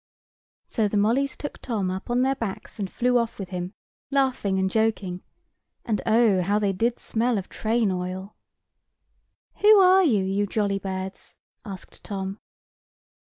So 0.65 0.87
the 0.87 0.97
mollys 0.97 1.37
took 1.37 1.59
Tom 1.61 1.91
up 1.91 2.09
on 2.09 2.23
their 2.23 2.33
backs, 2.33 2.79
and 2.79 2.89
flew 2.91 3.19
off 3.19 3.37
with 3.37 3.49
him, 3.49 3.75
laughing 4.09 4.57
and 4.57 4.67
joking—and 4.67 6.01
oh, 6.07 6.41
how 6.41 6.57
they 6.57 6.73
did 6.73 6.97
smell 6.97 7.37
of 7.37 7.49
train 7.49 7.91
oil! 7.91 8.35
"Who 9.57 9.77
are 9.79 10.03
you, 10.03 10.23
you 10.23 10.47
jolly 10.47 10.79
birds?" 10.79 11.35
asked 11.65 12.03
Tom. 12.03 12.39